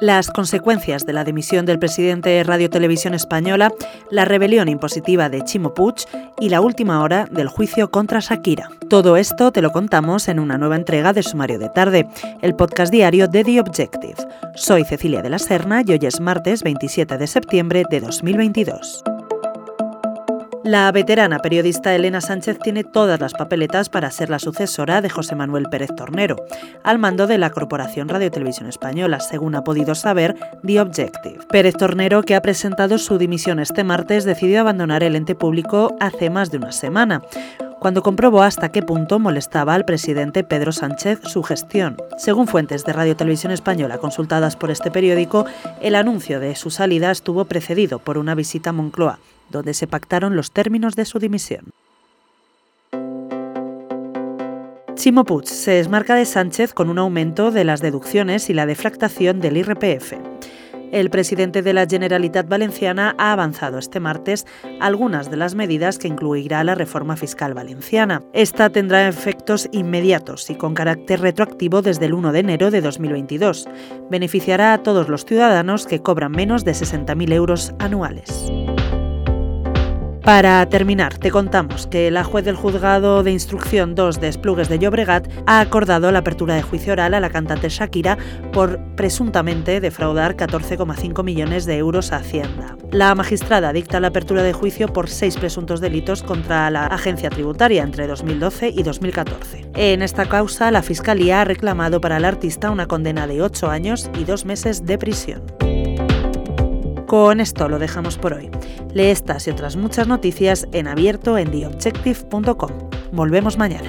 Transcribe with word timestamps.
las 0.00 0.30
consecuencias 0.30 1.04
de 1.04 1.12
la 1.12 1.24
dimisión 1.24 1.66
del 1.66 1.78
presidente 1.78 2.30
de 2.30 2.42
Radio 2.42 2.70
Televisión 2.70 3.14
Española, 3.14 3.72
la 4.10 4.24
rebelión 4.24 4.68
impositiva 4.68 5.28
de 5.28 5.42
Chimo 5.44 5.74
Puig 5.74 6.06
y 6.40 6.48
la 6.48 6.60
última 6.60 7.02
hora 7.02 7.26
del 7.30 7.48
juicio 7.48 7.90
contra 7.90 8.20
Shakira. 8.20 8.70
Todo 8.88 9.16
esto 9.16 9.52
te 9.52 9.62
lo 9.62 9.72
contamos 9.72 10.28
en 10.28 10.40
una 10.40 10.58
nueva 10.58 10.76
entrega 10.76 11.12
de 11.12 11.22
Sumario 11.22 11.58
de 11.58 11.68
Tarde, 11.68 12.08
el 12.40 12.54
podcast 12.54 12.90
diario 12.90 13.28
de 13.28 13.44
The 13.44 13.60
Objective. 13.60 14.16
Soy 14.54 14.84
Cecilia 14.84 15.22
de 15.22 15.30
la 15.30 15.38
Serna 15.38 15.82
y 15.86 15.92
hoy 15.92 16.00
es 16.02 16.20
martes 16.20 16.62
27 16.62 17.18
de 17.18 17.26
septiembre 17.26 17.84
de 17.90 18.00
2022. 18.00 19.04
La 20.64 20.92
veterana 20.92 21.38
periodista 21.38 21.94
Elena 21.94 22.20
Sánchez 22.20 22.58
tiene 22.58 22.84
todas 22.84 23.18
las 23.18 23.32
papeletas 23.32 23.88
para 23.88 24.10
ser 24.10 24.28
la 24.28 24.38
sucesora 24.38 25.00
de 25.00 25.08
José 25.08 25.34
Manuel 25.34 25.68
Pérez 25.70 25.88
Tornero, 25.96 26.36
al 26.84 26.98
mando 26.98 27.26
de 27.26 27.38
la 27.38 27.48
Corporación 27.48 28.10
Radio 28.10 28.30
Televisión 28.30 28.68
Española, 28.68 29.20
según 29.20 29.54
ha 29.54 29.64
podido 29.64 29.94
saber 29.94 30.36
The 30.64 30.80
Objective. 30.80 31.38
Pérez 31.48 31.74
Tornero, 31.76 32.22
que 32.22 32.34
ha 32.34 32.42
presentado 32.42 32.98
su 32.98 33.16
dimisión 33.16 33.58
este 33.58 33.84
martes, 33.84 34.24
decidió 34.24 34.60
abandonar 34.60 35.02
el 35.02 35.16
ente 35.16 35.34
público 35.34 35.96
hace 35.98 36.28
más 36.28 36.50
de 36.50 36.58
una 36.58 36.72
semana 36.72 37.22
cuando 37.80 38.02
comprobó 38.02 38.42
hasta 38.42 38.70
qué 38.70 38.82
punto 38.82 39.18
molestaba 39.18 39.74
al 39.74 39.86
presidente 39.86 40.44
Pedro 40.44 40.70
Sánchez 40.70 41.20
su 41.24 41.42
gestión. 41.42 41.96
Según 42.18 42.46
fuentes 42.46 42.84
de 42.84 42.92
Radio 42.92 43.16
Televisión 43.16 43.52
Española 43.52 43.98
consultadas 43.98 44.54
por 44.54 44.70
este 44.70 44.90
periódico, 44.90 45.46
el 45.80 45.96
anuncio 45.96 46.38
de 46.38 46.54
su 46.54 46.70
salida 46.70 47.10
estuvo 47.10 47.46
precedido 47.46 47.98
por 47.98 48.18
una 48.18 48.34
visita 48.34 48.70
a 48.70 48.74
Moncloa, 48.74 49.18
donde 49.48 49.74
se 49.74 49.86
pactaron 49.86 50.36
los 50.36 50.52
términos 50.52 50.94
de 50.94 51.06
su 51.06 51.18
dimisión. 51.18 51.72
Chimo 54.94 55.24
Puig 55.24 55.48
se 55.48 55.70
desmarca 55.70 56.14
de 56.14 56.26
Sánchez 56.26 56.74
con 56.74 56.90
un 56.90 56.98
aumento 56.98 57.50
de 57.50 57.64
las 57.64 57.80
deducciones 57.80 58.50
y 58.50 58.54
la 58.54 58.66
deflactación 58.66 59.40
del 59.40 59.56
IRPF. 59.56 60.29
El 60.92 61.10
presidente 61.10 61.62
de 61.62 61.72
la 61.72 61.86
Generalitat 61.86 62.48
Valenciana 62.48 63.14
ha 63.16 63.32
avanzado 63.32 63.78
este 63.78 64.00
martes 64.00 64.46
algunas 64.80 65.30
de 65.30 65.36
las 65.36 65.54
medidas 65.54 65.98
que 65.98 66.08
incluirá 66.08 66.64
la 66.64 66.74
reforma 66.74 67.16
fiscal 67.16 67.54
valenciana. 67.54 68.22
Esta 68.32 68.70
tendrá 68.70 69.06
efectos 69.06 69.68
inmediatos 69.72 70.50
y 70.50 70.56
con 70.56 70.74
carácter 70.74 71.20
retroactivo 71.20 71.82
desde 71.82 72.06
el 72.06 72.14
1 72.14 72.32
de 72.32 72.38
enero 72.40 72.70
de 72.70 72.80
2022. 72.80 73.68
Beneficiará 74.10 74.72
a 74.72 74.82
todos 74.82 75.08
los 75.08 75.24
ciudadanos 75.24 75.86
que 75.86 76.02
cobran 76.02 76.32
menos 76.32 76.64
de 76.64 76.72
60.000 76.72 77.32
euros 77.32 77.72
anuales. 77.78 78.50
Para 80.22 80.66
terminar, 80.68 81.16
te 81.16 81.30
contamos 81.30 81.86
que 81.86 82.10
la 82.10 82.24
juez 82.24 82.44
del 82.44 82.54
juzgado 82.54 83.22
de 83.22 83.32
instrucción 83.32 83.94
2 83.94 84.20
de 84.20 84.28
Esplugues 84.28 84.68
de 84.68 84.78
Llobregat 84.78 85.28
ha 85.46 85.60
acordado 85.60 86.12
la 86.12 86.18
apertura 86.18 86.54
de 86.54 86.62
juicio 86.62 86.92
oral 86.92 87.14
a 87.14 87.20
la 87.20 87.30
cantante 87.30 87.70
Shakira 87.70 88.18
por 88.52 88.78
presuntamente 88.96 89.80
defraudar 89.80 90.36
14,5 90.36 91.24
millones 91.24 91.64
de 91.64 91.78
euros 91.78 92.12
a 92.12 92.16
Hacienda. 92.16 92.76
La 92.92 93.14
magistrada 93.14 93.72
dicta 93.72 93.98
la 93.98 94.08
apertura 94.08 94.42
de 94.42 94.52
juicio 94.52 94.88
por 94.88 95.08
seis 95.08 95.38
presuntos 95.38 95.80
delitos 95.80 96.22
contra 96.22 96.70
la 96.70 96.86
agencia 96.86 97.30
tributaria 97.30 97.82
entre 97.82 98.06
2012 98.06 98.68
y 98.68 98.82
2014. 98.82 99.70
En 99.74 100.02
esta 100.02 100.26
causa, 100.26 100.70
la 100.70 100.82
Fiscalía 100.82 101.40
ha 101.40 101.44
reclamado 101.44 102.00
para 102.00 102.18
el 102.18 102.26
artista 102.26 102.70
una 102.70 102.86
condena 102.86 103.26
de 103.26 103.40
8 103.40 103.70
años 103.70 104.10
y 104.18 104.24
2 104.24 104.44
meses 104.44 104.84
de 104.84 104.98
prisión. 104.98 105.59
Con 107.10 107.40
esto 107.40 107.68
lo 107.68 107.80
dejamos 107.80 108.18
por 108.18 108.34
hoy. 108.34 108.52
Lee 108.94 109.06
estas 109.06 109.48
y 109.48 109.50
otras 109.50 109.74
muchas 109.74 110.06
noticias 110.06 110.68
en 110.70 110.86
abierto 110.86 111.38
en 111.38 111.50
theobjective.com. 111.50 112.70
Volvemos 113.10 113.58
mañana. 113.58 113.88